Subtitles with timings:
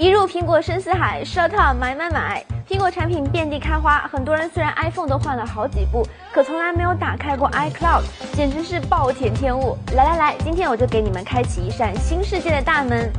[0.00, 2.42] 一入苹果深似海，Shut up，买买买！
[2.66, 8.00] 苹果产品遍地开花，很多人虽然 iPhone 都换了好几部，可从来没有打开过 iCloud，
[8.32, 9.76] 简直是暴殄天物。
[9.94, 13.12] 来来来，今天我就给你们开启一扇新世界的大门。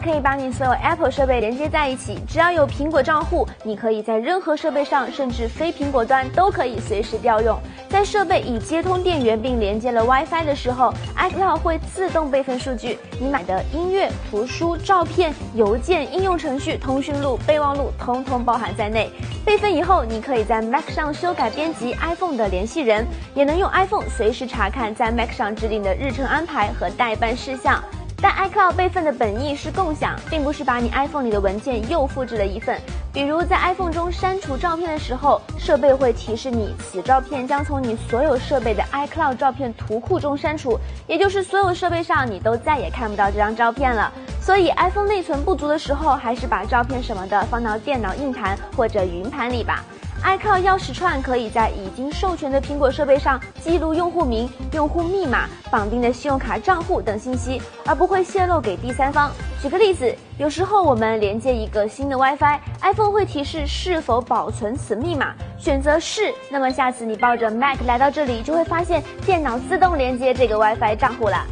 [0.00, 7.58] 可以把你所有 Apple 设备连接在一起，只要有苹果账户，你可以在任何设备上，甚至非苹果端都可以随时调用。
[7.88, 19.10] 在设备已接通电源并连接了 WiFi 的时候，iCloud 会自动备份数据，你买的音乐、图书、照片、邮件、应用程序、通讯录、备忘录，通通包含在内。
[19.44, 27.82] 备份以后，你可以在 Mac 上修改编辑 iPhone 的联系人，也能用 iPhone 随时查看在 Mac 上制定的日程安排和待办事项。
[28.20, 32.80] 但 iCloud 备份的本意是共享，并不是把你 iPhone 里的文件又复制了一份。
[33.12, 44.12] 比如在 iPhone 中删除照片的时候，设备会提示你此照片将从你所有设备的 iCloud 照片图库中删除，也就是所有设备上你都再也看不到这张照片了。
[44.40, 49.84] 所以 iPhone 内存不足的时候，还是把照片什么的放到电脑硬盘或者云盘里吧。
[50.26, 59.30] iCloud 钥匙串可以在已经授权的苹果设备上记录用户名、用户密码、绑定的信用卡账户等信息，而不会泄露给第三方。
[59.62, 71.46] 举个例子，有时候我们连接一个新的 WiFi，iPhone 会提示是否保存此密码，选择是，那么下次你抱着 Mac 来到这里，就会发现电脑自动连接这个 WiFi 账户了。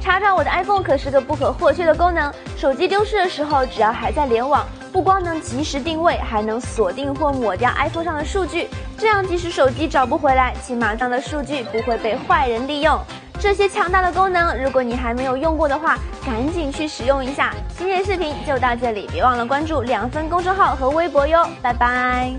[0.00, 4.66] 查找我的 iPhone 可是个不可或缺的功能，手机丢失的时候，只要还在联网。
[4.94, 12.96] 不光能及时定位，还能锁定或抹掉 iPhone 上的数据，这样即使手机找不回来，起码上的数据不会被坏人利用。
[13.40, 17.52] 这些强大的功能，如果你还没有用过的话，赶紧去使用一下。
[17.76, 22.32] 今天视频就到这里，别忘了关注两分公众号和微博哟，拜拜。